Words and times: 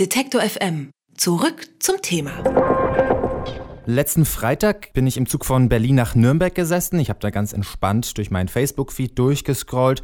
Detektor 0.00 0.40
FM. 0.40 0.90
Zurück 1.16 1.68
zum 1.78 2.02
Thema. 2.02 2.32
Letzten 3.86 4.24
Freitag 4.24 4.92
bin 4.92 5.06
ich 5.06 5.16
im 5.16 5.28
Zug 5.28 5.44
von 5.44 5.68
Berlin 5.68 5.94
nach 5.94 6.16
Nürnberg 6.16 6.52
gesessen. 6.52 6.98
Ich 6.98 7.10
habe 7.10 7.20
da 7.20 7.30
ganz 7.30 7.52
entspannt 7.52 8.18
durch 8.18 8.32
meinen 8.32 8.48
Facebook-Feed 8.48 9.16
durchgescrollt. 9.16 10.02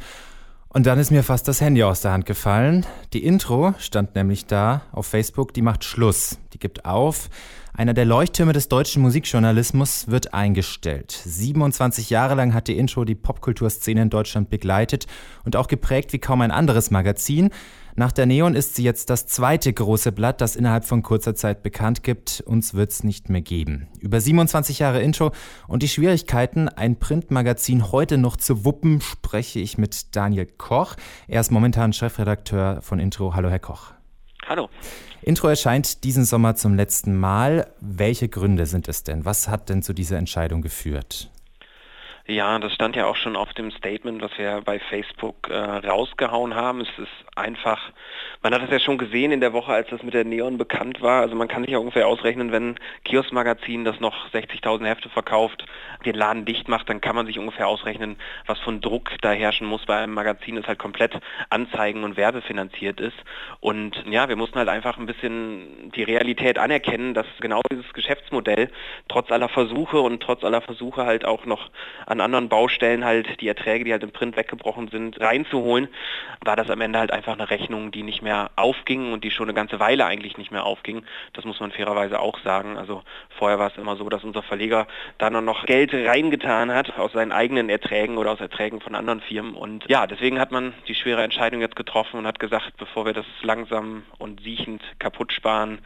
Und 0.69 0.85
dann 0.85 0.97
ist 0.97 1.11
mir 1.11 1.23
fast 1.23 1.49
das 1.49 1.59
Handy 1.59 1.83
aus 1.83 1.99
der 1.99 2.13
Hand 2.13 2.25
gefallen. 2.25 2.85
Die 3.11 3.25
Intro 3.25 3.73
stand 3.79 4.15
nämlich 4.15 4.45
da 4.45 4.83
auf 4.93 5.07
Facebook, 5.07 5.53
die 5.53 5.61
macht 5.61 5.83
Schluss. 5.83 6.39
Die 6.53 6.59
gibt 6.59 6.85
auf. 6.85 7.29
Einer 7.73 7.93
der 7.93 8.05
Leuchttürme 8.05 8.53
des 8.53 8.69
deutschen 8.69 9.01
Musikjournalismus 9.01 10.07
wird 10.07 10.33
eingestellt. 10.33 11.11
27 11.11 12.09
Jahre 12.09 12.35
lang 12.35 12.53
hat 12.53 12.69
die 12.69 12.77
Intro 12.77 13.03
die 13.03 13.15
Popkulturszene 13.15 14.03
in 14.03 14.09
Deutschland 14.09 14.49
begleitet 14.49 15.07
und 15.43 15.57
auch 15.57 15.67
geprägt 15.67 16.13
wie 16.13 16.19
kaum 16.19 16.39
ein 16.39 16.51
anderes 16.51 16.91
Magazin. 16.91 17.49
Nach 17.95 18.11
der 18.11 18.25
Neon 18.25 18.55
ist 18.55 18.75
sie 18.75 18.83
jetzt 18.83 19.09
das 19.09 19.27
zweite 19.27 19.71
große 19.71 20.11
Blatt, 20.11 20.39
das 20.41 20.55
innerhalb 20.55 20.85
von 20.85 21.03
kurzer 21.03 21.35
Zeit 21.35 21.61
bekannt 21.61 22.03
gibt. 22.03 22.41
Uns 22.45 22.73
wird's 22.73 23.03
nicht 23.03 23.29
mehr 23.29 23.41
geben. 23.41 23.87
Über 23.99 24.21
27 24.21 24.79
Jahre 24.79 25.01
Intro 25.01 25.31
und 25.67 25.83
die 25.83 25.89
Schwierigkeiten, 25.89 26.69
ein 26.69 26.97
Printmagazin 26.97 27.91
heute 27.91 28.17
noch 28.17 28.37
zu 28.37 28.63
wuppen, 28.63 29.01
spreche 29.01 29.59
ich 29.59 29.77
mit 29.77 30.15
Daniel 30.15 30.45
Koch. 30.45 30.95
Er 31.27 31.41
ist 31.41 31.51
momentan 31.51 31.93
Chefredakteur 31.93 32.81
von 32.81 32.99
Intro. 32.99 33.35
Hallo, 33.35 33.49
Herr 33.49 33.59
Koch. 33.59 33.93
Hallo. 34.47 34.69
Intro 35.21 35.47
erscheint 35.47 36.03
diesen 36.03 36.25
Sommer 36.25 36.55
zum 36.55 36.75
letzten 36.75 37.15
Mal. 37.15 37.67
Welche 37.79 38.27
Gründe 38.27 38.65
sind 38.65 38.87
es 38.87 39.03
denn? 39.03 39.25
Was 39.25 39.49
hat 39.49 39.69
denn 39.69 39.83
zu 39.83 39.93
dieser 39.93 40.17
Entscheidung 40.17 40.61
geführt? 40.61 41.29
Ja, 42.31 42.57
das 42.59 42.73
stand 42.73 42.95
ja 42.95 43.07
auch 43.07 43.17
schon 43.17 43.35
auf 43.35 43.53
dem 43.55 43.71
Statement, 43.71 44.21
was 44.21 44.31
wir 44.37 44.61
bei 44.63 44.79
Facebook 44.79 45.49
äh, 45.49 45.53
rausgehauen 45.57 46.55
haben. 46.55 46.79
Es 46.79 46.87
ist 46.97 47.11
einfach, 47.35 47.91
man 48.41 48.53
hat 48.53 48.63
es 48.63 48.69
ja 48.69 48.79
schon 48.79 48.97
gesehen 48.97 49.33
in 49.33 49.41
der 49.41 49.51
Woche, 49.51 49.73
als 49.73 49.89
das 49.89 50.01
mit 50.01 50.13
der 50.13 50.23
Neon 50.23 50.57
bekannt 50.57 51.01
war. 51.01 51.23
Also 51.23 51.35
man 51.35 51.49
kann 51.49 51.63
sich 51.63 51.73
ja 51.73 51.77
ungefähr 51.79 52.07
ausrechnen, 52.07 52.53
wenn 52.53 52.79
Kiosk-Magazin, 53.03 53.83
das 53.83 53.99
noch 53.99 54.29
60.000 54.29 54.85
Hefte 54.85 55.09
verkauft, 55.09 55.65
den 56.05 56.15
Laden 56.15 56.45
dicht 56.45 56.69
macht, 56.69 56.87
dann 56.87 57.01
kann 57.01 57.17
man 57.17 57.25
sich 57.25 57.37
ungefähr 57.37 57.67
ausrechnen, 57.67 58.15
was 58.45 58.57
von 58.59 58.79
Druck 58.79 59.11
da 59.19 59.31
herrschen 59.31 59.67
muss 59.67 59.85
bei 59.85 59.97
einem 59.97 60.13
Magazin, 60.13 60.55
das 60.55 60.67
halt 60.67 60.79
komplett 60.79 61.19
Anzeigen 61.49 62.05
und 62.05 62.15
Werbefinanziert 62.15 63.01
ist. 63.01 63.17
Und 63.59 64.05
ja, 64.09 64.29
wir 64.29 64.37
mussten 64.37 64.57
halt 64.57 64.69
einfach 64.69 64.97
ein 64.97 65.05
bisschen 65.05 65.91
die 65.93 66.03
Realität 66.03 66.57
anerkennen, 66.57 67.13
dass 67.13 67.27
genau 67.41 67.61
dieses 67.69 67.91
Geschäftsmodell 67.91 68.69
trotz 69.09 69.29
aller 69.33 69.49
Versuche 69.49 69.99
und 69.99 70.23
trotz 70.23 70.45
aller 70.45 70.61
Versuche 70.61 71.05
halt 71.05 71.25
auch 71.25 71.45
noch 71.45 71.69
an 72.05 72.20
anderen 72.21 72.49
Baustellen 72.49 73.03
halt 73.03 73.41
die 73.41 73.47
Erträge, 73.47 73.85
die 73.85 73.91
halt 73.91 74.03
im 74.03 74.11
Print 74.11 74.37
weggebrochen 74.37 74.89
sind, 74.89 75.19
reinzuholen, 75.19 75.87
war 76.43 76.55
das 76.55 76.69
am 76.69 76.81
Ende 76.81 76.99
halt 76.99 77.11
einfach 77.11 77.33
eine 77.33 77.49
Rechnung, 77.49 77.91
die 77.91 78.03
nicht 78.03 78.21
mehr 78.21 78.51
aufging 78.55 79.13
und 79.13 79.23
die 79.23 79.31
schon 79.31 79.45
eine 79.45 79.53
ganze 79.53 79.79
Weile 79.79 80.05
eigentlich 80.05 80.37
nicht 80.37 80.51
mehr 80.51 80.65
aufging. 80.65 81.03
Das 81.33 81.45
muss 81.45 81.59
man 81.59 81.71
fairerweise 81.71 82.19
auch 82.19 82.39
sagen. 82.39 82.77
Also 82.77 83.03
vorher 83.37 83.59
war 83.59 83.71
es 83.71 83.77
immer 83.77 83.95
so, 83.95 84.09
dass 84.09 84.23
unser 84.23 84.43
Verleger 84.43 84.87
da 85.17 85.29
noch 85.29 85.65
Geld 85.65 85.93
reingetan 85.93 86.71
hat 86.71 86.97
aus 86.97 87.13
seinen 87.13 87.31
eigenen 87.31 87.69
Erträgen 87.69 88.17
oder 88.17 88.31
aus 88.31 88.41
Erträgen 88.41 88.81
von 88.81 88.95
anderen 88.95 89.21
Firmen. 89.21 89.55
Und 89.55 89.85
ja, 89.87 90.07
deswegen 90.07 90.39
hat 90.39 90.51
man 90.51 90.73
die 90.87 90.95
schwere 90.95 91.23
Entscheidung 91.23 91.61
jetzt 91.61 91.75
getroffen 91.75 92.17
und 92.17 92.27
hat 92.27 92.39
gesagt, 92.39 92.73
bevor 92.77 93.05
wir 93.05 93.13
das 93.13 93.25
langsam 93.41 94.03
und 94.17 94.41
siechend 94.41 94.81
kaputt 94.99 95.33
sparen, 95.33 95.79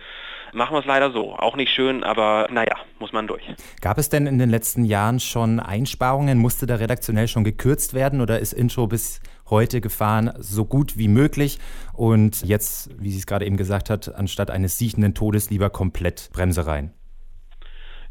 machen 0.54 0.74
wir 0.74 0.80
es 0.80 0.86
leider 0.86 1.12
so. 1.12 1.36
Auch 1.36 1.56
nicht 1.56 1.72
schön, 1.72 2.04
aber 2.04 2.48
naja, 2.50 2.76
muss 3.00 3.12
man 3.12 3.28
durch. 3.28 3.44
Gab 3.82 3.98
es 3.98 4.10
denn 4.10 4.26
in 4.26 4.40
den 4.40 4.50
letzten 4.50 4.86
Jahren 4.86 5.20
schon 5.20 5.60
Einsparungen? 5.60 6.15
Musste 6.24 6.66
da 6.66 6.76
redaktionell 6.76 7.28
schon 7.28 7.44
gekürzt 7.44 7.94
werden 7.94 8.22
oder 8.22 8.40
ist 8.40 8.54
Intro 8.54 8.88
bis 8.88 9.20
heute 9.50 9.82
gefahren 9.82 10.32
so 10.40 10.66
gut 10.66 10.98
wie 10.98 11.08
möglich 11.08 11.60
und 11.94 12.42
jetzt, 12.44 12.90
wie 13.00 13.12
sie 13.12 13.20
es 13.20 13.26
gerade 13.26 13.46
eben 13.46 13.58
gesagt 13.58 13.90
hat, 13.90 14.16
anstatt 14.16 14.50
eines 14.50 14.78
siechenden 14.78 15.14
Todes 15.14 15.50
lieber 15.50 15.70
komplett 15.70 16.30
Bremse 16.32 16.66
rein? 16.66 16.94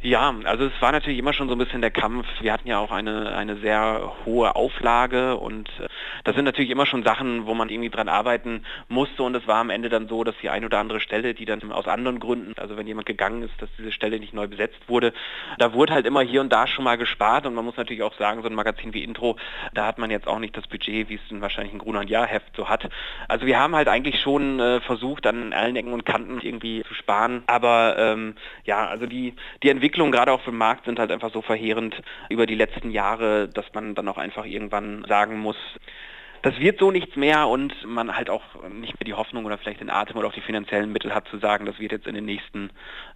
Ja, 0.05 0.34
also 0.44 0.66
es 0.66 0.83
war 0.83 0.92
natürlich 0.92 1.19
immer 1.19 1.33
schon 1.33 1.48
so 1.48 1.55
ein 1.55 1.58
bisschen 1.58 1.80
der 1.80 1.91
Kampf. 1.91 2.27
Wir 2.42 2.52
hatten 2.52 2.69
ja 2.69 2.78
auch 2.78 2.91
eine, 2.91 3.34
eine 3.34 3.56
sehr 3.56 4.12
hohe 4.26 4.54
Auflage 4.54 5.38
und 5.38 5.70
äh, 5.81 5.88
das 6.25 6.37
sind 6.37 6.44
natürlich 6.44 6.70
immer 6.70 6.84
schon 6.84 7.04
Sachen, 7.04 7.47
wo 7.47 7.54
man 7.54 7.70
irgendwie 7.70 7.88
dran 7.88 8.10
arbeiten 8.10 8.66
musste 8.88 9.22
und 9.22 9.34
es 9.34 9.47
war 9.47 9.56
am 9.56 9.70
Ende 9.70 9.88
dann 9.88 10.06
so, 10.06 10.22
dass 10.22 10.34
die 10.43 10.50
ein 10.50 10.66
oder 10.66 10.78
andere 10.78 11.00
Stelle, 11.00 11.32
die 11.32 11.47
dann 11.47 11.72
aus 11.72 11.88
anderen 11.88 12.20
Gründen, 12.20 12.53
also 12.59 12.76
wenn 12.76 12.87
jemand 12.87 13.06
gegangen 13.06 13.44
ist, 13.44 13.54
dass 13.62 13.70
diese 13.78 13.93
Stelle 13.93 14.20
nicht 14.20 14.34
neu 14.34 14.47
besetzt 14.47 14.78
wurde, 14.88 15.14
da 15.56 15.72
wurde 15.72 15.94
halt 15.94 16.04
immer 16.04 16.20
hier 16.20 16.43
und 16.43 16.53
da 16.53 16.66
schon 16.66 16.84
mal 16.84 16.98
gespart 16.98 17.47
und 17.47 17.54
man 17.54 17.64
muss 17.64 17.78
natürlich 17.78 18.03
auch 18.03 18.14
sagen, 18.19 18.43
so 18.43 18.48
ein 18.48 18.54
Magazin 18.54 18.93
wie 18.93 19.04
Intro, 19.04 19.37
da 19.72 19.87
hat 19.87 19.97
man 19.97 20.10
jetzt 20.10 20.28
auch 20.28 20.38
nicht 20.38 20.54
das 20.54 20.66
Budget, 20.66 21.09
wie 21.09 21.14
es 21.14 21.22
dann 21.31 21.41
wahrscheinlich 21.41 21.72
ein 21.72 21.78
Gruner 21.78 22.04
Jahr 22.04 22.26
Heft 22.26 22.54
so 22.56 22.69
hat. 22.69 22.91
Also 23.26 23.47
wir 23.47 23.59
haben 23.59 23.75
halt 23.75 23.88
eigentlich 23.88 24.20
schon 24.20 24.60
äh, 24.60 24.82
versucht, 24.82 25.26
an 25.26 25.54
allen 25.54 25.76
Ecken 25.76 25.94
und 25.94 26.04
Kanten 26.04 26.41
irgendwie 26.43 26.82
zu 26.87 26.93
sparen, 26.93 27.43
aber 27.47 27.97
ähm, 27.97 28.34
ja, 28.64 28.87
also 28.87 29.06
die, 29.06 29.34
die 29.62 29.70
Entwicklung 29.70 29.94
Entwicklungen 29.94 30.10
gerade 30.10 30.32
auch 30.32 30.41
für 30.41 30.50
den 30.50 30.59
Markt 30.59 30.87
sind 30.87 30.99
halt 30.99 31.12
einfach 31.12 31.32
so 31.32 31.41
verheerend 31.41 31.94
über 32.28 32.47
die 32.47 32.56
letzten 32.56 32.91
Jahre, 32.91 33.49
dass 33.49 33.65
man 33.75 33.94
dann 33.94 34.09
auch 34.09 34.19
einfach 34.19 34.44
irgendwann 34.44 35.05
sagen 35.09 35.38
muss, 35.38 35.56
das 36.43 36.59
wird 36.59 36.81
so 36.81 36.91
nichts 36.91 37.15
mehr 37.15 37.47
und 37.47 37.72
man 37.84 38.16
halt 38.16 38.28
auch 38.28 38.43
nicht 38.69 38.99
mehr 38.99 39.06
die 39.06 39.15
Hoffnung 39.15 39.44
oder 39.44 39.56
vielleicht 39.56 39.81
den 39.81 39.91
Atem 39.91 40.16
oder 40.16 40.27
auch 40.27 40.32
die 40.32 40.41
finanziellen 40.41 40.91
Mittel 40.91 41.15
hat 41.15 41.28
zu 41.28 41.38
sagen, 41.38 41.65
das 41.65 41.78
wird 41.78 41.93
jetzt 41.93 42.09
in 42.09 42.16
den 42.16 42.25
nächsten 42.25 42.71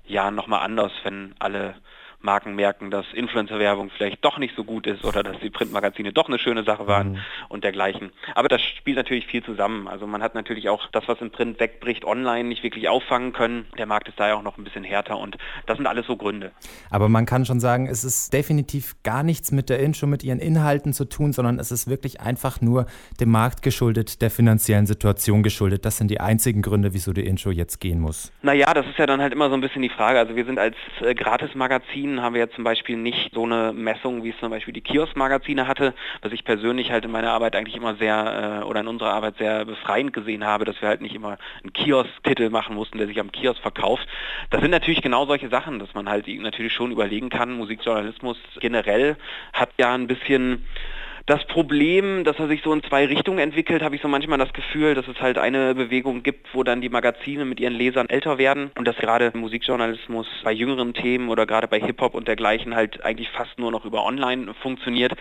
Jahren 0.07 0.37
nochmal 0.37 0.61
anders, 0.61 0.93
wenn 1.03 1.35
alle 1.41 1.75
Marken 2.21 2.57
merken, 2.57 2.91
dass 2.91 3.07
Influencer-Werbung 3.15 3.91
vielleicht 3.97 4.25
doch 4.25 4.39
nicht 4.39 4.57
so 4.57 4.65
gut 4.65 4.87
ist 4.87 5.05
oder 5.05 5.23
dass 5.23 5.39
die 5.39 5.51
Printmagazine 5.51 6.13
doch 6.13 6.29
eine 6.29 6.39
schöne 6.39 6.65
Sache 6.65 6.87
waren 6.87 7.13
mhm. 7.13 7.19
und 7.49 7.63
dergleichen. 7.63 8.11
Aber 8.35 8.49
das 8.49 8.61
spielt 8.61 8.97
natürlich 8.97 9.27
viel 9.27 9.45
zusammen. 9.45 9.87
Also 9.87 10.07
man 10.07 10.23
hat 10.23 10.35
natürlich 10.35 10.69
auch 10.69 10.89
das, 10.91 11.05
was 11.07 11.21
im 11.21 11.31
Print 11.31 11.61
wegbricht, 11.61 12.05
online 12.05 12.49
nicht 12.49 12.65
wirklich 12.65 12.89
auffangen 12.89 13.33
können. 13.33 13.67
Der 13.79 13.87
Markt 13.87 14.09
ist 14.09 14.19
da 14.19 14.29
ja 14.29 14.35
auch 14.35 14.43
noch 14.43 14.59
ein 14.59 14.65
bisschen 14.65 14.83
härter 14.83 15.19
und 15.19 15.39
das 15.67 15.77
sind 15.77 15.87
alles 15.87 16.07
so 16.07 16.17
Gründe. 16.17 16.51
Aber 16.91 17.09
man 17.09 17.25
kann 17.25 17.45
schon 17.45 17.61
sagen, 17.61 17.87
es 17.87 18.03
ist 18.03 18.33
definitiv 18.33 18.97
gar 19.05 19.23
nichts 19.23 19.53
mit 19.53 19.71
der 19.71 19.79
Intro, 19.79 20.07
mit 20.07 20.25
ihren 20.25 20.41
Inhalten 20.41 20.93
zu 20.93 21.05
tun, 21.05 21.33
sondern 21.33 21.61
es 21.61 21.71
ist 21.71 21.89
wirklich 21.89 22.21
einfach 22.21 22.61
nur 22.61 22.87
dem 23.21 23.31
Markt 23.31 23.63
geschuldet, 23.63 24.23
der 24.23 24.31
finanziellen 24.31 24.87
Situation 24.87 25.45
geschuldet. 25.45 25.85
Das 25.85 25.99
sind 25.99 26.11
die 26.11 26.21
einzigen 26.21 26.63
Gründe, 26.63 26.95
wieso 26.95 27.13
die 27.13 27.25
Intro 27.25 27.51
jetzt 27.51 27.81
gehen 27.81 28.01
muss. 28.01 28.33
Naja, 28.43 28.75
das 28.75 28.87
ist 28.87 28.99
ja 28.99 29.07
dann 29.07 29.21
halt 29.21 29.33
immer 29.33 29.49
so 29.51 29.55
ein 29.55 29.61
bisschen 29.61 29.83
die 29.83 29.89
Frage. 29.89 30.19
Also 30.19 30.35
wir 30.35 30.45
sind 30.45 30.59
als 30.59 30.75
äh, 31.01 31.15
Gratis-Magazin 31.15 32.08
Magazinen 32.09 32.23
haben 32.23 32.35
wir 32.35 32.41
ja 32.41 32.51
zum 32.51 32.65
Beispiel 32.65 32.97
nicht 32.97 33.33
so 33.35 33.45
eine 33.45 33.73
Messung, 33.73 34.25
wie 34.25 34.31
es 34.31 34.39
zum 34.39 34.51
Beispiel 34.51 34.73
die 34.73 34.81
Kiosk-Magazine 34.81 35.67
hatte, 35.67 35.95
was 36.23 36.33
ich 36.33 36.45
persönlich 36.45 36.91
halt 36.91 37.05
in 37.05 37.11
meiner 37.11 37.33
Arbeit 37.33 37.55
eigentlich 37.55 37.77
immer 37.77 37.97
sehr 37.97 38.63
äh, 38.63 38.65
oder 38.65 38.81
in 38.81 38.89
unserer 38.89 39.13
Arbeit 39.13 39.37
sehr 39.39 39.65
befreiend 39.65 40.13
gesehen 40.13 40.45
habe, 40.45 40.65
dass 40.65 40.81
wir 40.81 40.89
halt 40.89 41.01
nicht 41.01 41.15
immer 41.15 41.39
einen 41.63 41.73
Kiosk-Titel 41.73 42.51
machen 42.51 42.75
mussten, 42.75 42.99
der 42.99 43.07
sich 43.07 43.21
am 43.21 43.33
Kiosk 43.33 43.61
verkauft. 43.61 44.07
Das 44.51 44.61
sind 44.61 44.71
natürlich 44.71 45.03
genau 45.03 45.27
solche 45.27 45.49
Sachen, 45.49 45.79
dass 45.79 45.93
man 45.95 46.09
halt 46.09 46.27
natürlich 46.29 46.73
schon 46.73 46.93
überlegen 46.93 47.29
kann. 47.29 47.53
Musikjournalismus 47.53 48.39
generell 48.61 49.17
hat 49.53 49.71
ja 49.79 49.95
ein 49.95 50.07
bisschen 50.07 50.67
das 51.29 51.45
Problem, 51.45 52.25
dass 52.25 52.39
er 52.39 52.49
sich 52.49 52.63
so 52.63 52.73
in 52.73 52.83
zwei 52.83 53.05
Richtungen 53.05 53.39
entwickelt, 53.39 53.83
habe 53.83 53.95
ich 53.95 54.01
so 54.01 54.09
manchmal 54.09 54.39
das 54.39 54.55
Gefühl, 54.55 54.95
dass 54.95 55.07
es 55.09 55.21
halt 55.21 55.37
eine 55.37 55.75
Bewegung 55.75 56.23
gibt, 56.23 56.55
wo 56.55 56.63
dann 56.63 56.81
die 56.81 56.89
Magazine 56.89 57.45
mit 57.45 57.61
ihren 57.61 57.75
Lesern 57.75 58.09
älter 58.09 58.39
werden 58.39 58.71
und 58.79 58.89
dass 58.89 58.97
gerade 58.97 59.31
Musikjournalismus 59.35 60.27
bei 60.43 60.53
jüngeren 60.53 60.95
Themen 60.95 61.29
oder 61.29 61.45
gerade 61.45 61.69
bei 61.69 61.81
Hip-Hop 61.81 62.15
und 62.15 62.29
dergleichen 62.29 62.75
halt 62.75 63.05
eigentlich 63.05 63.29
fast 63.29 63.59
nur 63.59 63.71
noch 63.71 63.85
über 63.85 64.07
Online 64.07 64.55
funktioniert. 64.63 65.13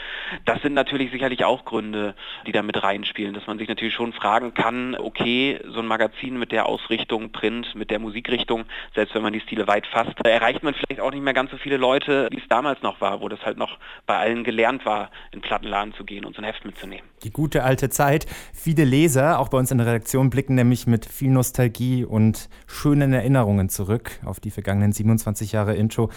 Das 0.45 0.61
sind 0.61 0.73
natürlich 0.73 1.11
sicherlich 1.11 1.43
auch 1.43 1.65
Gründe, 1.65 2.15
die 2.45 2.53
da 2.53 2.63
mit 2.63 2.81
reinspielen, 2.81 3.33
dass 3.33 3.45
man 3.45 3.57
sich 3.57 3.67
natürlich 3.67 3.93
schon 3.93 4.13
fragen 4.13 4.53
kann, 4.53 4.95
okay, 4.95 5.59
so 5.67 5.81
ein 5.81 5.87
Magazin 5.87 6.39
mit 6.39 6.53
der 6.53 6.67
Ausrichtung 6.67 7.33
Print, 7.33 7.75
mit 7.75 7.91
der 7.91 7.99
Musikrichtung, 7.99 8.63
selbst 8.95 9.13
wenn 9.13 9.23
man 9.23 9.33
die 9.33 9.41
Stile 9.41 9.67
weit 9.67 9.85
fasst, 9.87 10.25
erreicht 10.25 10.63
man 10.63 10.73
vielleicht 10.73 11.01
auch 11.01 11.11
nicht 11.11 11.23
mehr 11.23 11.33
ganz 11.33 11.51
so 11.51 11.57
viele 11.57 11.75
Leute, 11.75 12.29
wie 12.31 12.37
es 12.37 12.47
damals 12.47 12.81
noch 12.81 13.01
war, 13.01 13.19
wo 13.19 13.27
das 13.27 13.45
halt 13.45 13.57
noch 13.57 13.77
bei 14.05 14.15
allen 14.15 14.45
gelernt 14.45 14.85
war, 14.85 15.11
in 15.33 15.41
Plattenladen 15.41 15.96
zu 15.97 16.05
gehen 16.05 16.25
und 16.25 16.35
so 16.35 16.41
ein 16.41 16.45
Heft 16.45 16.63
mitzunehmen. 16.65 17.05
Die 17.23 17.31
gute 17.31 17.63
alte 17.63 17.89
Zeit. 17.89 18.25
Viele 18.53 18.83
Leser, 18.83 19.39
auch 19.39 19.49
bei 19.49 19.57
uns 19.57 19.71
in 19.71 19.77
der 19.77 19.87
Redaktion, 19.87 20.29
blicken 20.29 20.55
nämlich 20.55 20.87
mit 20.87 21.05
viel 21.05 21.31
Nostalgie 21.31 22.05
und 22.05 22.49
schönen 22.67 23.13
Erinnerungen 23.13 23.69
zurück 23.69 24.19
auf 24.23 24.39
die 24.39 24.51
vergangenen 24.51 24.91
27 24.91 25.51
Jahre 25.51 25.75
Intro. 25.75 26.09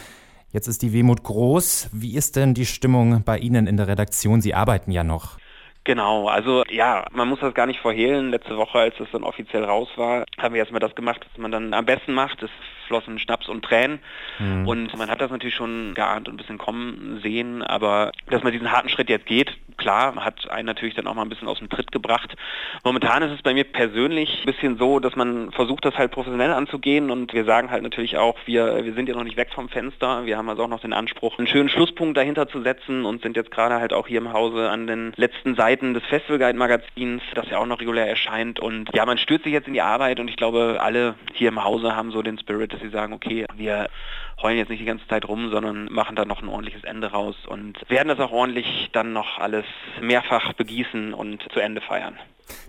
Jetzt 0.52 0.66
ist 0.66 0.82
die 0.82 0.92
Wehmut 0.92 1.22
groß. 1.22 1.90
Wie 1.92 2.16
ist 2.16 2.36
denn 2.36 2.54
die 2.54 2.66
Stimmung 2.66 3.22
bei 3.24 3.38
Ihnen 3.38 3.66
in 3.66 3.76
der 3.76 3.88
Redaktion? 3.88 4.40
Sie 4.40 4.54
arbeiten 4.54 4.90
ja 4.90 5.04
noch. 5.04 5.38
Genau, 5.84 6.28
also 6.28 6.62
ja, 6.68 7.06
man 7.12 7.28
muss 7.28 7.40
das 7.40 7.54
gar 7.54 7.66
nicht 7.66 7.80
verhehlen. 7.80 8.30
Letzte 8.30 8.56
Woche, 8.56 8.78
als 8.78 9.00
es 9.00 9.08
dann 9.12 9.24
offiziell 9.24 9.64
raus 9.64 9.88
war, 9.96 10.26
haben 10.38 10.54
wir 10.54 10.58
erstmal 10.58 10.80
das 10.80 10.94
gemacht, 10.94 11.26
was 11.30 11.40
man 11.40 11.50
dann 11.50 11.72
am 11.72 11.86
besten 11.86 12.12
macht. 12.12 12.42
Es 12.42 12.50
flossen 12.86 13.18
Schnaps 13.18 13.48
und 13.48 13.64
Tränen. 13.64 14.00
Mhm. 14.38 14.68
Und 14.68 14.98
man 14.98 15.08
hat 15.08 15.20
das 15.20 15.30
natürlich 15.30 15.54
schon 15.54 15.94
geahnt 15.94 16.28
und 16.28 16.34
ein 16.34 16.36
bisschen 16.36 16.58
kommen 16.58 17.20
sehen, 17.22 17.62
aber 17.62 18.12
dass 18.28 18.42
man 18.42 18.52
diesen 18.52 18.72
harten 18.72 18.88
Schritt 18.88 19.08
jetzt 19.08 19.26
geht, 19.26 19.56
klar, 19.80 20.14
hat 20.16 20.48
einen 20.50 20.66
natürlich 20.66 20.94
dann 20.94 21.06
auch 21.06 21.14
mal 21.14 21.22
ein 21.22 21.28
bisschen 21.28 21.48
aus 21.48 21.58
dem 21.58 21.68
Tritt 21.68 21.90
gebracht. 21.90 22.36
Momentan 22.84 23.22
ist 23.22 23.32
es 23.32 23.42
bei 23.42 23.54
mir 23.54 23.64
persönlich 23.64 24.42
ein 24.42 24.46
bisschen 24.46 24.78
so, 24.78 25.00
dass 25.00 25.16
man 25.16 25.50
versucht, 25.50 25.84
das 25.84 25.96
halt 25.96 26.12
professionell 26.12 26.52
anzugehen 26.52 27.10
und 27.10 27.32
wir 27.32 27.44
sagen 27.44 27.70
halt 27.70 27.82
natürlich 27.82 28.18
auch, 28.18 28.36
wir, 28.44 28.84
wir 28.84 28.92
sind 28.92 29.08
ja 29.08 29.16
noch 29.16 29.24
nicht 29.24 29.36
weg 29.36 29.48
vom 29.54 29.68
Fenster. 29.68 30.26
Wir 30.26 30.36
haben 30.36 30.48
also 30.48 30.62
auch 30.64 30.68
noch 30.68 30.80
den 30.80 30.92
Anspruch, 30.92 31.38
einen 31.38 31.48
schönen 31.48 31.68
Schlusspunkt 31.68 32.16
dahinter 32.16 32.48
zu 32.48 32.62
setzen 32.62 33.04
und 33.04 33.22
sind 33.22 33.36
jetzt 33.36 33.50
gerade 33.50 33.76
halt 33.76 33.92
auch 33.92 34.06
hier 34.06 34.18
im 34.18 34.32
Hause 34.32 34.68
an 34.68 34.86
den 34.86 35.12
letzten 35.16 35.56
Seiten 35.56 35.94
des 35.94 36.04
Festival 36.04 36.38
Guide 36.38 36.58
Magazins, 36.58 37.22
das 37.34 37.48
ja 37.50 37.58
auch 37.58 37.66
noch 37.66 37.80
regulär 37.80 38.08
erscheint. 38.08 38.60
Und 38.60 38.90
ja, 38.94 39.06
man 39.06 39.18
stürzt 39.18 39.44
sich 39.44 39.52
jetzt 39.52 39.66
in 39.66 39.74
die 39.74 39.82
Arbeit 39.82 40.20
und 40.20 40.28
ich 40.28 40.36
glaube, 40.36 40.78
alle 40.80 41.14
hier 41.32 41.48
im 41.48 41.64
Hause 41.64 41.96
haben 41.96 42.10
so 42.10 42.22
den 42.22 42.38
Spirit, 42.38 42.72
dass 42.72 42.80
sie 42.80 42.90
sagen, 42.90 43.12
okay, 43.12 43.46
wir 43.56 43.88
heulen 44.42 44.58
jetzt 44.58 44.70
nicht 44.70 44.80
die 44.80 44.86
ganze 44.86 45.06
Zeit 45.08 45.26
rum, 45.26 45.50
sondern 45.50 45.86
machen 45.92 46.16
da 46.16 46.24
noch 46.24 46.42
ein 46.42 46.48
ordentliches 46.48 46.84
Ende 46.84 47.08
raus 47.08 47.36
und 47.46 47.78
werden 47.88 48.08
das 48.08 48.18
auch 48.18 48.32
ordentlich 48.32 48.90
dann 48.92 49.12
noch 49.12 49.38
alles 49.38 49.64
mehrfach 50.00 50.52
begießen 50.54 51.14
und 51.14 51.42
zu 51.52 51.60
Ende 51.60 51.80
feiern. 51.80 52.16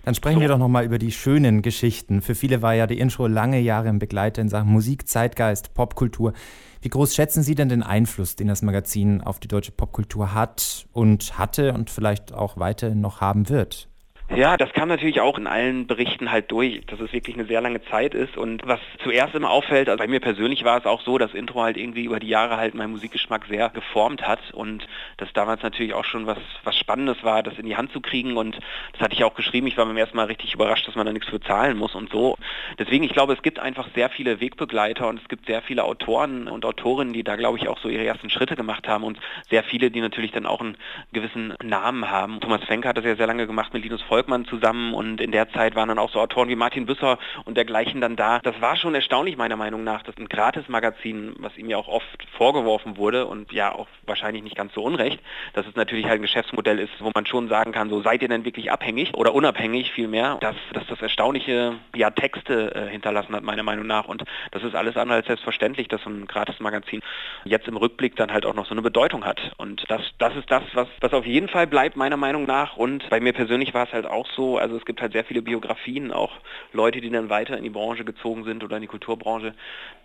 Dann 0.04 0.14
sprechen 0.14 0.40
wir 0.40 0.48
doch 0.48 0.58
nochmal 0.58 0.84
über 0.84 0.98
die 0.98 1.12
schönen 1.12 1.62
Geschichten. 1.62 2.22
Für 2.22 2.34
viele 2.34 2.62
war 2.62 2.74
ja 2.74 2.86
die 2.86 2.98
Intro 2.98 3.26
lange 3.26 3.60
Jahre 3.60 3.88
im 3.88 3.98
Begleiter 3.98 4.40
in 4.40 4.48
Sachen 4.48 4.70
Musik, 4.70 5.08
Zeitgeist, 5.08 5.74
Popkultur. 5.74 6.32
Wie 6.80 6.88
groß 6.88 7.14
schätzen 7.14 7.42
Sie 7.42 7.54
denn 7.54 7.68
den 7.68 7.82
Einfluss, 7.82 8.36
den 8.36 8.48
das 8.48 8.62
Magazin 8.62 9.20
auf 9.20 9.38
die 9.38 9.48
deutsche 9.48 9.72
Popkultur 9.72 10.34
hat 10.34 10.86
und 10.92 11.38
hatte 11.38 11.72
und 11.72 11.90
vielleicht 11.90 12.32
auch 12.32 12.58
weiterhin 12.58 13.00
noch 13.00 13.20
haben 13.20 13.48
wird? 13.48 13.88
Ja, 14.34 14.56
das 14.56 14.72
kam 14.72 14.88
natürlich 14.88 15.20
auch 15.20 15.36
in 15.36 15.46
allen 15.46 15.86
Berichten 15.86 16.32
halt 16.32 16.50
durch, 16.50 16.80
dass 16.86 16.98
es 17.00 17.12
wirklich 17.12 17.36
eine 17.36 17.44
sehr 17.44 17.60
lange 17.60 17.82
Zeit 17.84 18.14
ist. 18.14 18.38
Und 18.38 18.66
was 18.66 18.80
zuerst 19.02 19.34
immer 19.34 19.50
auffällt, 19.50 19.90
also 19.90 19.98
bei 19.98 20.08
mir 20.08 20.20
persönlich 20.20 20.64
war 20.64 20.78
es 20.78 20.86
auch 20.86 21.02
so, 21.02 21.18
dass 21.18 21.34
Intro 21.34 21.60
halt 21.60 21.76
irgendwie 21.76 22.04
über 22.04 22.18
die 22.18 22.28
Jahre 22.28 22.56
halt 22.56 22.74
meinen 22.74 22.92
Musikgeschmack 22.92 23.44
sehr 23.50 23.68
geformt 23.68 24.26
hat 24.26 24.40
und 24.54 24.88
das 25.18 25.30
damals 25.34 25.62
natürlich 25.62 25.92
auch 25.92 26.06
schon 26.06 26.26
was, 26.26 26.38
was 26.64 26.78
Spannendes 26.78 27.22
war, 27.22 27.42
das 27.42 27.58
in 27.58 27.66
die 27.66 27.76
Hand 27.76 27.92
zu 27.92 28.00
kriegen. 28.00 28.38
Und 28.38 28.58
das 28.92 29.02
hatte 29.02 29.12
ich 29.12 29.22
auch 29.22 29.34
geschrieben, 29.34 29.66
ich 29.66 29.76
war 29.76 29.84
beim 29.84 29.98
ersten 29.98 30.16
Mal 30.16 30.24
richtig 30.24 30.54
überrascht, 30.54 30.88
dass 30.88 30.94
man 30.94 31.04
da 31.04 31.12
nichts 31.12 31.28
für 31.28 31.40
zahlen 31.40 31.76
muss 31.76 31.94
und 31.94 32.10
so. 32.10 32.38
Deswegen, 32.78 33.04
ich 33.04 33.12
glaube, 33.12 33.34
es 33.34 33.42
gibt 33.42 33.58
einfach 33.58 33.88
sehr 33.94 34.08
viele 34.08 34.40
Wegbegleiter 34.40 35.08
und 35.08 35.20
es 35.20 35.28
gibt 35.28 35.44
sehr 35.44 35.60
viele 35.60 35.84
Autoren 35.84 36.48
und 36.48 36.64
Autorinnen, 36.64 37.12
die 37.12 37.22
da, 37.22 37.36
glaube 37.36 37.58
ich, 37.58 37.68
auch 37.68 37.78
so 37.80 37.90
ihre 37.90 38.06
ersten 38.06 38.30
Schritte 38.30 38.56
gemacht 38.56 38.88
haben 38.88 39.04
und 39.04 39.18
sehr 39.50 39.62
viele, 39.62 39.90
die 39.90 40.00
natürlich 40.00 40.32
dann 40.32 40.46
auch 40.46 40.62
einen 40.62 40.78
gewissen 41.12 41.52
Namen 41.62 42.10
haben. 42.10 42.40
Thomas 42.40 42.64
Fenker 42.64 42.88
hat 42.88 42.96
das 42.96 43.04
ja 43.04 43.14
sehr 43.14 43.26
lange 43.26 43.46
gemacht 43.46 43.74
mit 43.74 43.82
Linus 43.82 44.00
Volk 44.00 44.21
Volkmann 44.22 44.44
zusammen 44.44 44.94
und 44.94 45.20
in 45.20 45.32
der 45.32 45.50
Zeit 45.50 45.74
waren 45.74 45.88
dann 45.88 45.98
auch 45.98 46.10
so 46.10 46.20
Autoren 46.20 46.48
wie 46.48 46.54
Martin 46.54 46.86
Büsser 46.86 47.18
und 47.44 47.56
dergleichen 47.56 48.00
dann 48.00 48.14
da. 48.14 48.38
Das 48.38 48.60
war 48.60 48.76
schon 48.76 48.94
erstaunlich 48.94 49.36
meiner 49.36 49.56
Meinung 49.56 49.82
nach, 49.82 50.04
dass 50.04 50.16
ein 50.16 50.28
Gratis-Magazin, 50.28 51.34
was 51.38 51.56
ihm 51.58 51.68
ja 51.68 51.76
auch 51.76 51.88
oft 51.88 52.06
vorgeworfen 52.36 52.96
wurde 52.96 53.26
und 53.26 53.50
ja 53.52 53.74
auch 53.74 53.88
wahrscheinlich 54.06 54.44
nicht 54.44 54.54
ganz 54.54 54.74
so 54.74 54.82
unrecht, 54.82 55.20
dass 55.54 55.66
es 55.66 55.74
natürlich 55.74 56.06
halt 56.06 56.20
ein 56.20 56.22
Geschäftsmodell 56.22 56.78
ist, 56.78 56.92
wo 57.00 57.10
man 57.12 57.26
schon 57.26 57.48
sagen 57.48 57.72
kann, 57.72 57.90
so 57.90 58.00
seid 58.00 58.22
ihr 58.22 58.28
denn 58.28 58.44
wirklich 58.44 58.70
abhängig 58.70 59.12
oder 59.14 59.34
unabhängig 59.34 59.90
vielmehr, 59.90 60.38
dass, 60.40 60.56
dass 60.72 60.86
das 60.86 61.02
erstaunliche 61.02 61.74
ja, 61.96 62.10
Texte 62.10 62.74
äh, 62.76 62.90
hinterlassen 62.90 63.34
hat 63.34 63.42
meiner 63.42 63.64
Meinung 63.64 63.88
nach. 63.88 64.06
Und 64.06 64.22
das 64.52 64.62
ist 64.62 64.76
alles 64.76 64.96
andere 64.96 65.16
als 65.16 65.26
selbstverständlich, 65.26 65.88
dass 65.88 66.06
ein 66.06 66.28
Gratis-Magazin 66.28 67.00
jetzt 67.44 67.66
im 67.66 67.76
Rückblick 67.76 68.14
dann 68.14 68.32
halt 68.32 68.46
auch 68.46 68.54
noch 68.54 68.66
so 68.66 68.72
eine 68.72 68.82
Bedeutung 68.82 69.24
hat. 69.24 69.40
Und 69.56 69.84
das, 69.88 70.02
das 70.18 70.36
ist 70.36 70.48
das, 70.48 70.62
was, 70.74 70.86
was 71.00 71.12
auf 71.12 71.26
jeden 71.26 71.48
Fall 71.48 71.66
bleibt 71.66 71.96
meiner 71.96 72.16
Meinung 72.16 72.44
nach. 72.44 72.76
Und 72.76 73.08
bei 73.10 73.18
mir 73.18 73.32
persönlich 73.32 73.74
war 73.74 73.86
es 73.86 73.92
halt 73.92 74.06
auch 74.12 74.28
so, 74.36 74.58
also 74.58 74.76
es 74.76 74.84
gibt 74.84 75.00
halt 75.00 75.12
sehr 75.12 75.24
viele 75.24 75.42
Biografien, 75.42 76.12
auch 76.12 76.32
Leute, 76.72 77.00
die 77.00 77.10
dann 77.10 77.30
weiter 77.30 77.56
in 77.56 77.64
die 77.64 77.70
Branche 77.70 78.04
gezogen 78.04 78.44
sind 78.44 78.62
oder 78.62 78.76
in 78.76 78.82
die 78.82 78.88
Kulturbranche, 78.88 79.54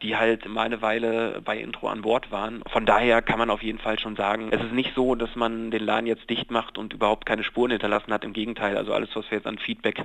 die 0.01 0.15
halt 0.15 0.47
mal 0.47 0.63
eine 0.63 0.81
Weile 0.81 1.41
bei 1.43 1.57
Intro 1.57 1.87
an 1.87 2.01
Bord 2.01 2.31
waren. 2.31 2.61
Von 2.71 2.85
daher 2.85 3.21
kann 3.21 3.39
man 3.39 3.49
auf 3.49 3.63
jeden 3.63 3.79
Fall 3.79 3.99
schon 3.99 4.15
sagen, 4.15 4.49
es 4.51 4.61
ist 4.61 4.73
nicht 4.73 4.93
so, 4.95 5.15
dass 5.15 5.35
man 5.35 5.71
den 5.71 5.83
Laden 5.83 6.07
jetzt 6.07 6.29
dicht 6.29 6.51
macht 6.51 6.77
und 6.77 6.93
überhaupt 6.93 7.25
keine 7.25 7.43
Spuren 7.43 7.71
hinterlassen 7.71 8.13
hat. 8.13 8.23
Im 8.23 8.33
Gegenteil, 8.33 8.77
also 8.77 8.93
alles, 8.93 9.09
was 9.15 9.29
wir 9.29 9.37
jetzt 9.37 9.47
an 9.47 9.57
Feedback 9.57 10.01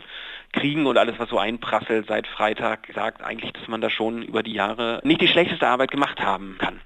kriegen 0.53 0.87
und 0.87 0.99
alles, 0.99 1.19
was 1.19 1.29
so 1.29 1.39
einprasselt 1.39 2.07
seit 2.09 2.27
Freitag, 2.27 2.89
sagt 2.95 3.23
eigentlich, 3.23 3.53
dass 3.53 3.69
man 3.69 3.81
da 3.81 3.91
schon 3.91 4.23
über 4.23 4.43
die 4.43 4.53
Jahre 4.53 5.01
nicht 5.05 5.21
die 5.21 5.29
schlechteste 5.29 5.67
Arbeit 5.67 5.91
gemacht 5.91 6.21
haben 6.21 6.57
kann. 6.59 6.81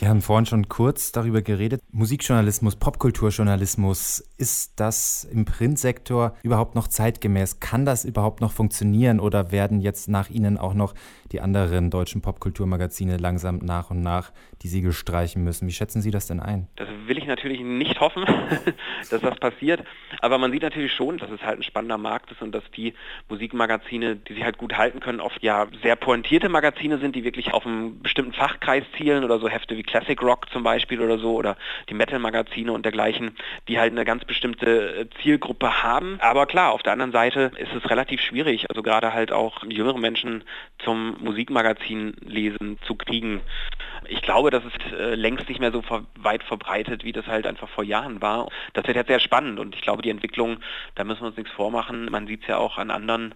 Wir 0.00 0.08
haben 0.08 0.22
vorhin 0.22 0.46
schon 0.46 0.66
kurz 0.70 1.12
darüber 1.12 1.42
geredet. 1.42 1.82
Musikjournalismus, 1.92 2.76
Popkulturjournalismus, 2.76 4.24
ist 4.38 4.80
das 4.80 5.24
im 5.30 5.44
Printsektor 5.44 6.34
überhaupt 6.42 6.74
noch 6.74 6.88
zeitgemäß? 6.88 7.60
Kann 7.60 7.84
das 7.84 8.06
überhaupt 8.06 8.40
noch 8.40 8.50
funktionieren 8.50 9.20
oder 9.20 9.52
werden 9.52 9.82
jetzt 9.82 10.08
nach 10.08 10.30
Ihnen 10.30 10.56
auch 10.56 10.72
noch 10.72 10.94
die 11.32 11.42
anderen 11.42 11.90
deutschen 11.90 12.22
Popkulturmagazine 12.22 13.18
langsam 13.18 13.58
nach 13.58 13.90
und 13.90 14.00
nach 14.00 14.32
die 14.62 14.68
Siegel 14.68 14.92
streichen 14.92 15.44
müssen? 15.44 15.68
Wie 15.68 15.72
schätzen 15.72 16.00
Sie 16.00 16.10
das 16.10 16.26
denn 16.26 16.40
ein? 16.40 16.66
Das 16.76 16.88
will 17.04 17.19
natürlich 17.30 17.60
nicht 17.60 18.00
hoffen, 18.00 18.24
dass 19.10 19.20
das 19.20 19.36
passiert. 19.38 19.82
Aber 20.20 20.36
man 20.38 20.52
sieht 20.52 20.62
natürlich 20.62 20.92
schon, 20.92 21.18
dass 21.18 21.30
es 21.30 21.42
halt 21.42 21.60
ein 21.60 21.62
spannender 21.62 21.98
Markt 21.98 22.30
ist 22.30 22.42
und 22.42 22.52
dass 22.52 22.68
die 22.72 22.94
Musikmagazine, 23.28 24.16
die 24.16 24.34
sich 24.34 24.44
halt 24.44 24.58
gut 24.58 24.76
halten 24.76 25.00
können, 25.00 25.20
oft 25.20 25.42
ja 25.42 25.66
sehr 25.82 25.96
pointierte 25.96 26.48
Magazine 26.48 26.98
sind, 26.98 27.16
die 27.16 27.24
wirklich 27.24 27.54
auf 27.54 27.64
einen 27.64 28.02
bestimmten 28.02 28.32
Fachkreis 28.32 28.84
zielen 28.96 29.24
oder 29.24 29.38
so 29.38 29.48
Hefte 29.48 29.76
wie 29.76 29.82
Classic 29.82 30.20
Rock 30.22 30.50
zum 30.50 30.62
Beispiel 30.62 31.00
oder 31.00 31.18
so 31.18 31.34
oder 31.34 31.56
die 31.88 31.94
Metal-Magazine 31.94 32.72
und 32.72 32.84
dergleichen, 32.84 33.36
die 33.68 33.78
halt 33.78 33.92
eine 33.92 34.04
ganz 34.04 34.24
bestimmte 34.24 35.00
äh, 35.00 35.06
Zielgruppe 35.22 35.82
haben. 35.82 36.18
Aber 36.20 36.46
klar, 36.46 36.72
auf 36.72 36.82
der 36.82 36.92
anderen 36.92 37.12
Seite 37.12 37.52
ist 37.56 37.72
es 37.74 37.88
relativ 37.88 38.20
schwierig, 38.20 38.68
also 38.68 38.82
gerade 38.82 39.12
halt 39.12 39.32
auch 39.32 39.62
jüngere 39.68 39.98
Menschen 39.98 40.44
zum 40.84 41.16
Musikmagazin 41.20 42.14
lesen 42.20 42.78
zu 42.86 42.94
kriegen. 42.94 43.40
Ich 44.08 44.22
glaube, 44.22 44.50
das 44.50 44.64
ist 44.64 44.92
äh, 44.92 45.14
längst 45.14 45.48
nicht 45.48 45.60
mehr 45.60 45.72
so 45.72 45.82
weit 46.16 46.42
verbreitet, 46.42 47.04
wie 47.04 47.12
das 47.12 47.19
halt 47.26 47.46
einfach 47.46 47.68
vor 47.68 47.84
Jahren 47.84 48.20
war. 48.22 48.48
Das 48.72 48.86
wird 48.86 48.96
jetzt 48.96 49.08
sehr 49.08 49.20
spannend 49.20 49.58
und 49.58 49.74
ich 49.74 49.82
glaube, 49.82 50.02
die 50.02 50.10
Entwicklung, 50.10 50.58
da 50.94 51.04
müssen 51.04 51.22
wir 51.22 51.28
uns 51.28 51.36
nichts 51.36 51.52
vormachen. 51.52 52.06
Man 52.10 52.26
sieht 52.26 52.42
es 52.42 52.48
ja 52.48 52.58
auch 52.58 52.78
an 52.78 52.90
anderen 52.90 53.34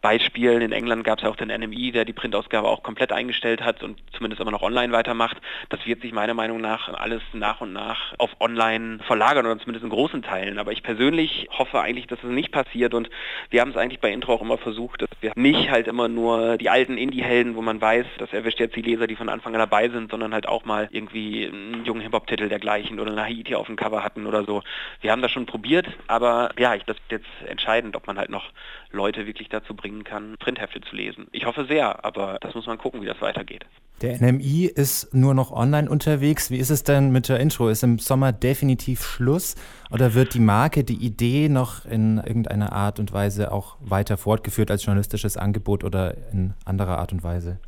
Beispielen. 0.00 0.60
In 0.60 0.72
England 0.72 1.04
gab 1.04 1.18
es 1.18 1.24
ja 1.24 1.30
auch 1.30 1.36
den 1.36 1.48
NMI, 1.48 1.92
der 1.92 2.04
die 2.04 2.12
Printausgabe 2.12 2.68
auch 2.68 2.82
komplett 2.82 3.12
eingestellt 3.12 3.62
hat 3.62 3.82
und 3.82 3.98
zumindest 4.12 4.40
immer 4.40 4.50
noch 4.50 4.62
online 4.62 4.92
weitermacht. 4.92 5.38
Das 5.70 5.84
wird 5.86 6.02
sich 6.02 6.12
meiner 6.12 6.34
Meinung 6.34 6.60
nach 6.60 6.92
alles 6.92 7.22
nach 7.32 7.60
und 7.60 7.72
nach 7.72 8.14
auf 8.18 8.30
online 8.40 8.98
verlagern 9.06 9.46
oder 9.46 9.58
zumindest 9.58 9.84
in 9.84 9.90
großen 9.90 10.22
Teilen. 10.22 10.58
Aber 10.58 10.72
ich 10.72 10.82
persönlich 10.82 11.48
hoffe 11.50 11.80
eigentlich, 11.80 12.06
dass 12.06 12.22
es 12.22 12.30
nicht 12.30 12.52
passiert 12.52 12.94
und 12.94 13.08
wir 13.50 13.60
haben 13.60 13.70
es 13.70 13.76
eigentlich 13.76 14.00
bei 14.00 14.12
Intro 14.12 14.34
auch 14.34 14.42
immer 14.42 14.58
versucht, 14.58 15.02
dass 15.02 15.10
wir 15.20 15.32
nicht 15.36 15.70
halt 15.70 15.88
immer 15.88 16.08
nur 16.08 16.58
die 16.58 16.68
alten 16.68 16.98
Indie-Helden, 16.98 17.56
wo 17.56 17.62
man 17.62 17.80
weiß, 17.80 18.06
das 18.18 18.32
erwischt 18.32 18.60
jetzt 18.60 18.76
die 18.76 18.82
Leser, 18.82 19.06
die 19.06 19.16
von 19.16 19.28
Anfang 19.28 19.54
an 19.54 19.60
dabei 19.60 19.88
sind, 19.88 20.10
sondern 20.10 20.34
halt 20.34 20.48
auch 20.48 20.64
mal 20.64 20.88
irgendwie 20.90 21.46
einen 21.46 21.84
jungen 21.84 22.02
Hip-Hop-Titel 22.02 22.48
dergleichen 22.48 23.00
oder 23.00 23.13
eine 23.16 23.24
Haiti 23.24 23.54
auf 23.54 23.66
dem 23.66 23.76
Cover 23.76 24.04
hatten 24.04 24.26
oder 24.26 24.44
so. 24.44 24.62
Wir 25.00 25.12
haben 25.12 25.22
das 25.22 25.30
schon 25.30 25.46
probiert, 25.46 25.86
aber 26.06 26.50
ja, 26.58 26.76
das 26.76 26.96
ist 26.96 27.10
jetzt 27.10 27.26
entscheidend, 27.46 27.96
ob 27.96 28.06
man 28.06 28.18
halt 28.18 28.30
noch 28.30 28.52
Leute 28.90 29.26
wirklich 29.26 29.48
dazu 29.48 29.74
bringen 29.74 30.04
kann, 30.04 30.36
Printhefte 30.38 30.80
zu 30.80 30.94
lesen. 30.94 31.26
Ich 31.32 31.46
hoffe 31.46 31.66
sehr, 31.66 32.04
aber 32.04 32.38
das 32.40 32.54
muss 32.54 32.66
man 32.66 32.78
gucken, 32.78 33.02
wie 33.02 33.06
das 33.06 33.20
weitergeht. 33.20 33.66
Der 34.02 34.20
NMI 34.20 34.66
ist 34.66 35.14
nur 35.14 35.34
noch 35.34 35.52
online 35.52 35.88
unterwegs. 35.88 36.50
Wie 36.50 36.58
ist 36.58 36.70
es 36.70 36.82
denn 36.82 37.10
mit 37.10 37.28
der 37.28 37.38
Intro? 37.38 37.68
Ist 37.68 37.84
im 37.84 37.98
Sommer 37.98 38.32
definitiv 38.32 39.02
Schluss 39.02 39.54
oder 39.90 40.14
wird 40.14 40.34
die 40.34 40.40
Marke, 40.40 40.82
die 40.82 40.96
Idee 40.96 41.48
noch 41.48 41.86
in 41.86 42.18
irgendeiner 42.18 42.72
Art 42.72 42.98
und 42.98 43.12
Weise 43.12 43.52
auch 43.52 43.76
weiter 43.80 44.16
fortgeführt 44.16 44.70
als 44.70 44.84
journalistisches 44.84 45.36
Angebot 45.36 45.84
oder 45.84 46.16
in 46.32 46.54
anderer 46.64 46.98
Art 46.98 47.12
und 47.12 47.22
Weise? 47.22 47.60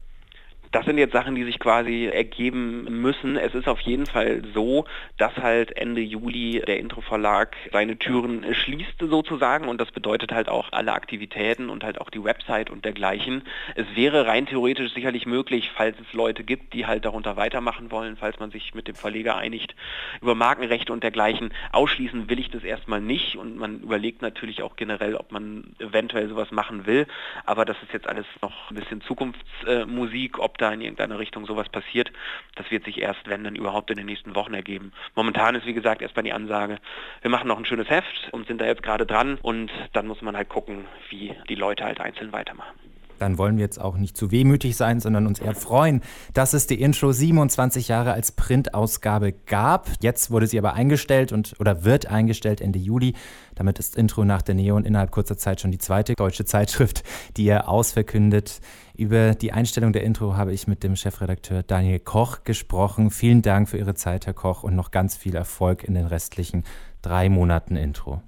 Das 0.72 0.84
sind 0.84 0.98
jetzt 0.98 1.12
Sachen, 1.12 1.34
die 1.34 1.44
sich 1.44 1.58
quasi 1.58 2.06
ergeben 2.06 3.00
müssen. 3.00 3.36
Es 3.36 3.54
ist 3.54 3.68
auf 3.68 3.80
jeden 3.80 4.06
Fall 4.06 4.42
so, 4.54 4.84
dass 5.16 5.36
halt 5.36 5.76
Ende 5.76 6.00
Juli 6.00 6.62
der 6.66 6.78
Intro-Verlag 6.78 7.56
seine 7.72 7.98
Türen 7.98 8.44
schließt 8.52 8.98
sozusagen 9.00 9.68
und 9.68 9.80
das 9.80 9.90
bedeutet 9.90 10.32
halt 10.32 10.48
auch 10.48 10.72
alle 10.72 10.92
Aktivitäten 10.92 11.70
und 11.70 11.84
halt 11.84 12.00
auch 12.00 12.10
die 12.10 12.22
Website 12.22 12.70
und 12.70 12.84
dergleichen. 12.84 13.42
Es 13.74 13.86
wäre 13.94 14.26
rein 14.26 14.46
theoretisch 14.46 14.92
sicherlich 14.92 15.26
möglich, 15.26 15.70
falls 15.74 15.96
es 16.00 16.12
Leute 16.12 16.44
gibt, 16.44 16.74
die 16.74 16.86
halt 16.86 17.04
darunter 17.04 17.36
weitermachen 17.36 17.90
wollen, 17.90 18.16
falls 18.16 18.38
man 18.38 18.50
sich 18.50 18.74
mit 18.74 18.88
dem 18.88 18.94
Verleger 18.94 19.36
einigt, 19.36 19.74
über 20.20 20.34
Markenrechte 20.34 20.92
und 20.92 21.02
dergleichen. 21.02 21.52
Ausschließen 21.72 22.28
will 22.28 22.38
ich 22.38 22.50
das 22.50 22.64
erstmal 22.64 23.00
nicht 23.00 23.36
und 23.36 23.56
man 23.56 23.80
überlegt 23.80 24.22
natürlich 24.22 24.62
auch 24.62 24.76
generell, 24.76 25.14
ob 25.14 25.32
man 25.32 25.74
eventuell 25.78 26.28
sowas 26.28 26.50
machen 26.50 26.86
will, 26.86 27.06
aber 27.44 27.64
das 27.64 27.76
ist 27.82 27.92
jetzt 27.92 28.08
alles 28.08 28.26
noch 28.42 28.70
ein 28.70 28.76
bisschen 28.76 29.00
Zukunftsmusik, 29.00 30.38
ob 30.38 30.55
da 30.56 30.72
in 30.72 30.80
irgendeiner 30.80 31.18
Richtung 31.18 31.46
sowas 31.46 31.68
passiert, 31.68 32.12
das 32.54 32.70
wird 32.70 32.84
sich 32.84 33.00
erst, 33.00 33.28
wenn 33.28 33.44
dann 33.44 33.56
überhaupt 33.56 33.90
in 33.90 33.96
den 33.96 34.06
nächsten 34.06 34.34
Wochen 34.34 34.54
ergeben. 34.54 34.92
Momentan 35.14 35.54
ist 35.54 35.66
wie 35.66 35.74
gesagt 35.74 36.02
erstmal 36.02 36.24
die 36.24 36.32
Ansage, 36.32 36.78
wir 37.22 37.30
machen 37.30 37.48
noch 37.48 37.58
ein 37.58 37.64
schönes 37.64 37.88
Heft 37.90 38.28
und 38.32 38.46
sind 38.46 38.60
da 38.60 38.66
jetzt 38.66 38.82
gerade 38.82 39.06
dran 39.06 39.38
und 39.42 39.70
dann 39.92 40.06
muss 40.06 40.22
man 40.22 40.36
halt 40.36 40.48
gucken, 40.48 40.86
wie 41.08 41.34
die 41.48 41.54
Leute 41.54 41.84
halt 41.84 42.00
einzeln 42.00 42.32
weitermachen 42.32 42.85
dann 43.18 43.38
wollen 43.38 43.56
wir 43.56 43.64
jetzt 43.64 43.80
auch 43.80 43.96
nicht 43.96 44.16
zu 44.16 44.30
wehmütig 44.30 44.76
sein, 44.76 45.00
sondern 45.00 45.26
uns 45.26 45.38
eher 45.38 45.54
freuen, 45.54 46.02
dass 46.34 46.52
es 46.52 46.66
die 46.66 46.80
Intro 46.80 47.12
27 47.12 47.88
Jahre 47.88 48.12
als 48.12 48.32
Printausgabe 48.32 49.32
gab. 49.32 49.88
Jetzt 50.00 50.30
wurde 50.30 50.46
sie 50.46 50.58
aber 50.58 50.74
eingestellt 50.74 51.32
und 51.32 51.54
oder 51.58 51.84
wird 51.84 52.06
eingestellt 52.06 52.60
Ende 52.60 52.78
Juli. 52.78 53.14
Damit 53.54 53.78
ist 53.78 53.96
Intro 53.96 54.24
nach 54.24 54.42
der 54.42 54.54
Neon 54.54 54.84
innerhalb 54.84 55.10
kurzer 55.10 55.36
Zeit 55.36 55.60
schon 55.60 55.70
die 55.70 55.78
zweite 55.78 56.14
deutsche 56.14 56.44
Zeitschrift, 56.44 57.02
die 57.36 57.44
ihr 57.46 57.68
ausverkündet. 57.68 58.60
Über 58.96 59.34
die 59.34 59.52
Einstellung 59.52 59.92
der 59.92 60.04
Intro 60.04 60.36
habe 60.36 60.52
ich 60.52 60.66
mit 60.66 60.82
dem 60.82 60.96
Chefredakteur 60.96 61.62
Daniel 61.62 61.98
Koch 62.00 62.44
gesprochen. 62.44 63.10
Vielen 63.10 63.42
Dank 63.42 63.68
für 63.68 63.76
Ihre 63.76 63.94
Zeit, 63.94 64.26
Herr 64.26 64.34
Koch, 64.34 64.62
und 64.62 64.74
noch 64.74 64.90
ganz 64.90 65.16
viel 65.16 65.34
Erfolg 65.34 65.84
in 65.84 65.94
den 65.94 66.06
restlichen 66.06 66.64
drei 67.02 67.28
Monaten 67.28 67.76
Intro. 67.76 68.22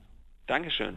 Dankeschön. 0.47 0.97